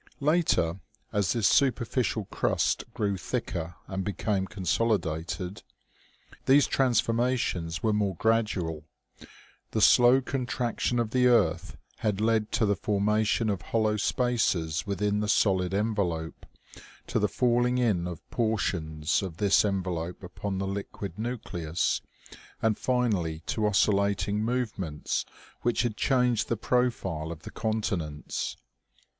[0.19, 0.79] Later,
[1.13, 5.61] as this superficial crust grew thicker and became consolidated,
[6.47, 8.87] these transformations were more gradual;
[9.69, 15.19] the slow contraction of the earth had led to the formation of hollow spaces within
[15.19, 16.47] the solid envelope,
[17.05, 22.01] to the falling in of portions of this envelope upon the liquid nucleus,
[22.59, 25.25] and finally to oscillating movements
[25.61, 28.57] which had changed the profile of the continents.